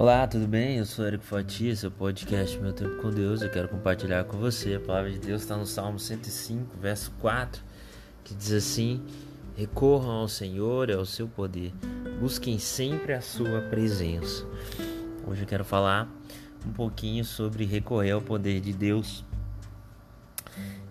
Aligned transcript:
Olá, 0.00 0.28
tudo 0.28 0.46
bem? 0.46 0.76
Eu 0.76 0.86
sou 0.86 1.04
Eric 1.04 1.24
Fatia, 1.24 1.74
seu 1.74 1.90
podcast 1.90 2.56
Meu 2.60 2.72
Tempo 2.72 3.02
com 3.02 3.10
Deus. 3.10 3.42
Eu 3.42 3.50
quero 3.50 3.68
compartilhar 3.68 4.22
com 4.22 4.38
você. 4.38 4.76
A 4.76 4.80
palavra 4.80 5.10
de 5.10 5.18
Deus 5.18 5.42
está 5.42 5.56
no 5.56 5.66
Salmo 5.66 5.98
105, 5.98 6.76
verso 6.80 7.10
4, 7.20 7.60
que 8.22 8.32
diz 8.32 8.52
assim: 8.52 9.02
Recorram 9.56 10.12
ao 10.12 10.28
Senhor 10.28 10.88
e 10.88 10.92
ao 10.92 11.04
seu 11.04 11.26
poder, 11.26 11.72
busquem 12.20 12.60
sempre 12.60 13.12
a 13.12 13.20
sua 13.20 13.60
presença. 13.62 14.46
Hoje 15.26 15.42
eu 15.42 15.48
quero 15.48 15.64
falar 15.64 16.08
um 16.64 16.72
pouquinho 16.72 17.24
sobre 17.24 17.64
recorrer 17.64 18.12
ao 18.12 18.22
poder 18.22 18.60
de 18.60 18.72
Deus. 18.72 19.24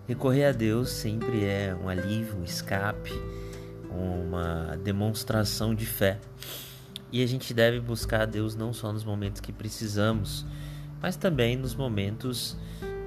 Recorrer 0.06 0.44
a 0.44 0.52
Deus 0.52 0.90
sempre 0.90 1.46
é 1.46 1.74
um 1.74 1.88
alívio, 1.88 2.36
um 2.36 2.44
escape, 2.44 3.12
uma 3.90 4.76
demonstração 4.84 5.74
de 5.74 5.86
fé. 5.86 6.20
E 7.10 7.22
a 7.22 7.26
gente 7.26 7.54
deve 7.54 7.80
buscar 7.80 8.22
a 8.22 8.26
Deus 8.26 8.54
não 8.54 8.72
só 8.72 8.92
nos 8.92 9.04
momentos 9.04 9.40
que 9.40 9.52
precisamos, 9.52 10.44
mas 11.00 11.16
também 11.16 11.56
nos 11.56 11.74
momentos 11.74 12.56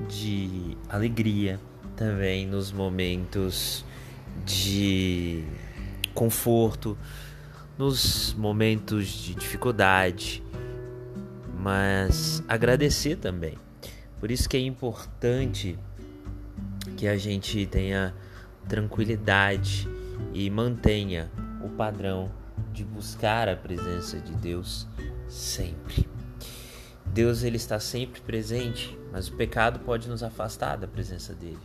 de 0.09 0.75
alegria, 0.89 1.59
também 1.95 2.47
nos 2.47 2.71
momentos 2.71 3.85
de 4.45 5.45
conforto, 6.13 6.97
nos 7.77 8.33
momentos 8.37 9.07
de 9.07 9.35
dificuldade, 9.35 10.43
mas 11.59 12.43
agradecer 12.47 13.17
também. 13.17 13.55
Por 14.19 14.31
isso 14.31 14.49
que 14.49 14.57
é 14.57 14.59
importante 14.59 15.77
que 16.97 17.07
a 17.07 17.17
gente 17.17 17.65
tenha 17.65 18.13
tranquilidade 18.67 19.87
e 20.33 20.49
mantenha 20.49 21.31
o 21.63 21.69
padrão 21.69 22.31
de 22.71 22.83
buscar 22.83 23.49
a 23.49 23.55
presença 23.55 24.19
de 24.19 24.33
Deus 24.33 24.87
sempre. 25.27 26.07
Deus 27.05 27.43
ele 27.43 27.57
está 27.57 27.79
sempre 27.79 28.21
presente, 28.21 28.97
mas 29.11 29.27
o 29.27 29.33
pecado 29.33 29.79
pode 29.79 30.07
nos 30.07 30.23
afastar 30.23 30.77
da 30.77 30.87
presença 30.87 31.33
dele. 31.33 31.59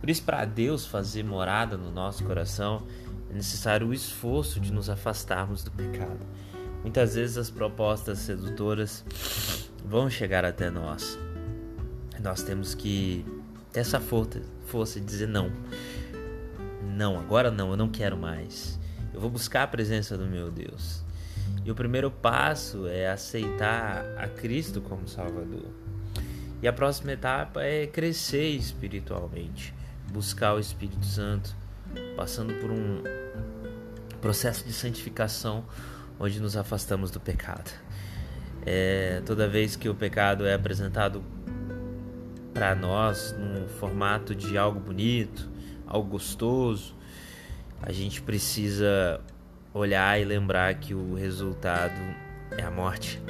Por 0.00 0.10
isso, 0.10 0.22
para 0.22 0.44
Deus 0.44 0.86
fazer 0.86 1.22
morada 1.22 1.76
no 1.76 1.90
nosso 1.90 2.24
coração, 2.24 2.86
é 3.30 3.34
necessário 3.34 3.86
o 3.86 3.94
esforço 3.94 4.58
de 4.58 4.72
nos 4.72 4.90
afastarmos 4.90 5.62
do 5.62 5.70
pecado. 5.70 6.20
Muitas 6.82 7.14
vezes 7.14 7.38
as 7.38 7.50
propostas 7.50 8.18
sedutoras 8.18 9.04
vão 9.84 10.10
chegar 10.10 10.44
até 10.44 10.70
nós. 10.70 11.18
Nós 12.20 12.42
temos 12.42 12.74
que 12.74 13.24
ter 13.72 13.80
essa 13.80 14.00
força, 14.00 14.42
força 14.66 14.98
de 14.98 15.06
dizer 15.06 15.28
não. 15.28 15.52
Não, 16.82 17.18
agora 17.18 17.50
não, 17.50 17.70
eu 17.70 17.76
não 17.76 17.88
quero 17.88 18.16
mais. 18.16 18.80
Eu 19.12 19.20
vou 19.20 19.30
buscar 19.30 19.64
a 19.64 19.66
presença 19.66 20.16
do 20.16 20.26
meu 20.26 20.50
Deus. 20.50 21.02
E 21.64 21.70
o 21.70 21.74
primeiro 21.74 22.10
passo 22.10 22.86
é 22.86 23.08
aceitar 23.08 24.04
a 24.18 24.26
Cristo 24.26 24.80
como 24.80 25.06
Salvador. 25.06 25.70
E 26.62 26.68
a 26.68 26.72
próxima 26.72 27.12
etapa 27.12 27.62
é 27.62 27.86
crescer 27.86 28.48
espiritualmente, 28.50 29.74
buscar 30.12 30.54
o 30.54 30.58
Espírito 30.58 31.04
Santo, 31.04 31.54
passando 32.16 32.54
por 32.54 32.70
um 32.70 33.02
processo 34.20 34.64
de 34.64 34.72
santificação 34.72 35.64
onde 36.18 36.40
nos 36.40 36.56
afastamos 36.56 37.10
do 37.10 37.20
pecado. 37.20 37.70
É, 38.64 39.20
toda 39.26 39.48
vez 39.48 39.74
que 39.74 39.88
o 39.88 39.94
pecado 39.94 40.46
é 40.46 40.54
apresentado 40.54 41.22
para 42.54 42.74
nós 42.74 43.34
num 43.36 43.66
formato 43.66 44.34
de 44.34 44.56
algo 44.56 44.78
bonito, 44.78 45.50
algo 45.86 46.10
gostoso, 46.10 46.94
a 47.82 47.92
gente 47.92 48.22
precisa 48.22 49.20
olhar 49.74 50.20
e 50.20 50.24
lembrar 50.24 50.74
que 50.76 50.94
o 50.94 51.14
resultado 51.14 52.00
é 52.56 52.62
a 52.62 52.70
morte 52.70 53.20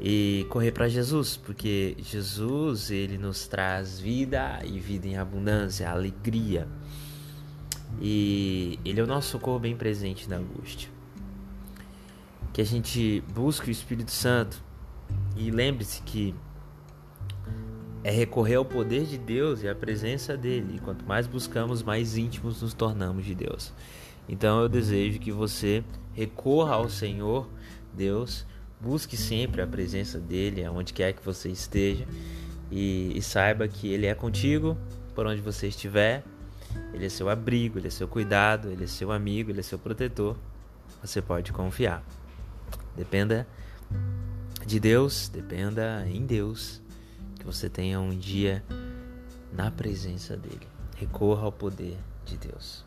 e 0.00 0.46
correr 0.50 0.72
para 0.72 0.88
Jesus, 0.88 1.36
porque 1.36 1.96
Jesus 1.98 2.90
ele 2.90 3.16
nos 3.16 3.46
traz 3.46 3.98
vida 3.98 4.60
e 4.64 4.78
vida 4.78 5.06
em 5.06 5.16
abundância, 5.16 5.88
alegria. 5.88 6.68
E 8.00 8.78
ele 8.84 9.00
é 9.00 9.02
o 9.02 9.06
nosso 9.06 9.30
socorro 9.30 9.60
bem 9.60 9.76
presente 9.76 10.28
na 10.28 10.36
angústia. 10.36 10.90
Que 12.52 12.60
a 12.60 12.64
gente 12.64 13.22
busque 13.32 13.68
o 13.68 13.72
Espírito 13.72 14.10
Santo 14.10 14.62
e 15.36 15.50
lembre-se 15.50 16.02
que 16.02 16.34
é 18.04 18.10
recorrer 18.10 18.56
ao 18.56 18.66
poder 18.66 19.06
de 19.06 19.16
Deus 19.16 19.62
e 19.62 19.68
à 19.68 19.74
presença 19.74 20.36
dele. 20.36 20.76
E 20.76 20.78
quanto 20.78 21.06
mais 21.06 21.26
buscamos, 21.26 21.82
mais 21.82 22.18
íntimos 22.18 22.60
nos 22.60 22.74
tornamos 22.74 23.24
de 23.24 23.34
Deus. 23.34 23.72
Então 24.28 24.60
eu 24.60 24.68
desejo 24.68 25.18
que 25.18 25.32
você 25.32 25.82
recorra 26.12 26.74
ao 26.74 26.88
Senhor, 26.90 27.48
Deus, 27.94 28.46
busque 28.78 29.16
sempre 29.16 29.62
a 29.62 29.66
presença 29.66 30.20
dele, 30.20 30.62
aonde 30.62 30.92
quer 30.92 31.14
que 31.14 31.24
você 31.24 31.48
esteja, 31.48 32.06
e, 32.70 33.16
e 33.16 33.22
saiba 33.22 33.66
que 33.66 33.88
ele 33.88 34.06
é 34.06 34.14
contigo 34.14 34.76
por 35.14 35.26
onde 35.26 35.40
você 35.40 35.68
estiver. 35.68 36.22
Ele 36.92 37.06
é 37.06 37.08
seu 37.08 37.28
abrigo, 37.28 37.78
ele 37.78 37.86
é 37.86 37.90
seu 37.90 38.06
cuidado, 38.06 38.68
ele 38.70 38.84
é 38.84 38.86
seu 38.86 39.12
amigo, 39.12 39.50
ele 39.50 39.60
é 39.60 39.62
seu 39.62 39.78
protetor. 39.78 40.36
Você 41.02 41.22
pode 41.22 41.52
confiar. 41.52 42.04
Dependa 42.96 43.46
de 44.66 44.78
Deus, 44.80 45.28
dependa 45.28 46.04
em 46.08 46.26
Deus 46.26 46.83
que 47.44 47.46
você 47.46 47.68
tenha 47.68 48.00
um 48.00 48.16
dia 48.16 48.64
na 49.52 49.70
presença 49.70 50.34
dele. 50.34 50.66
Recorra 50.96 51.42
ao 51.42 51.52
poder 51.52 51.98
de 52.24 52.38
Deus. 52.38 52.84